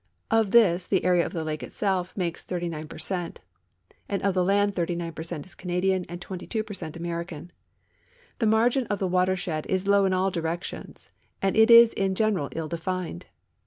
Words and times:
* 0.19 0.21
Of 0.31 0.49
this 0.49 0.87
the 0.87 1.05
area 1.05 1.23
of 1.23 1.31
the 1.31 1.43
lake 1.43 1.61
itself 1.61 2.17
makes 2.17 2.41
39 2.41 2.87
per 2.87 2.97
cent, 2.97 3.39
anil 4.09 4.21
of 4.21 4.33
the 4.33 4.43
land 4.43 4.73
39 4.75 5.13
])er 5.15 5.21
cent 5.21 5.45
is 5.45 5.53
Canadian 5.53 6.05
and 6.09 6.19
22 6.19 6.63
i)er 6.63 6.73
cent 6.75 6.97
American. 6.97 7.51
The 8.39 8.47
margin 8.47 8.87
of 8.87 8.97
the 8.97 9.05
watershed 9.05 9.67
is 9.67 9.87
low 9.87 10.05
in 10.05 10.13
all 10.13 10.31
directions, 10.31 11.11
and 11.39 11.55
it 11.55 11.69
is 11.69 11.93
in 11.93 12.15
general 12.15 12.49
ill 12.55 12.67
defineil. 12.67 13.21